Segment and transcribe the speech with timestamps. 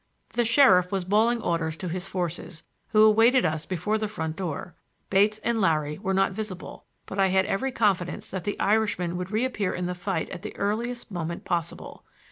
[0.29, 4.73] The sheriff was bawling orders to his forces, who awaited us before the front door.
[5.11, 9.29] Bates and Larry were not visible, but I had every confidence that the Irishman would
[9.29, 12.03] reappear in the fight at the earliest moment possible.